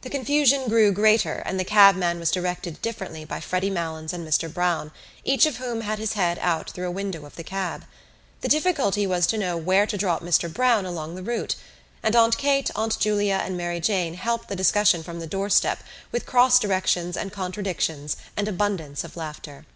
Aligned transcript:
The 0.00 0.08
confusion 0.08 0.70
grew 0.70 0.90
greater 0.90 1.42
and 1.44 1.60
the 1.60 1.62
cabman 1.62 2.18
was 2.18 2.30
directed 2.30 2.80
differently 2.80 3.26
by 3.26 3.40
Freddy 3.40 3.68
Malins 3.68 4.14
and 4.14 4.26
Mr 4.26 4.50
Browne, 4.50 4.90
each 5.22 5.44
of 5.44 5.58
whom 5.58 5.82
had 5.82 5.98
his 5.98 6.14
head 6.14 6.38
out 6.40 6.70
through 6.70 6.86
a 6.86 6.90
window 6.90 7.26
of 7.26 7.36
the 7.36 7.44
cab. 7.44 7.84
The 8.40 8.48
difficulty 8.48 9.06
was 9.06 9.26
to 9.26 9.36
know 9.36 9.58
where 9.58 9.86
to 9.86 9.98
drop 9.98 10.22
Mr 10.22 10.50
Browne 10.50 10.86
along 10.86 11.14
the 11.14 11.22
route, 11.22 11.56
and 12.02 12.16
Aunt 12.16 12.38
Kate, 12.38 12.70
Aunt 12.74 12.98
Julia 12.98 13.42
and 13.44 13.54
Mary 13.54 13.80
Jane 13.80 14.14
helped 14.14 14.48
the 14.48 14.56
discussion 14.56 15.02
from 15.02 15.20
the 15.20 15.26
doorstep 15.26 15.80
with 16.10 16.24
cross 16.24 16.58
directions 16.58 17.14
and 17.14 17.30
contradictions 17.30 18.16
and 18.34 18.48
abundance 18.48 19.04
of 19.04 19.14
laughter. 19.14 19.66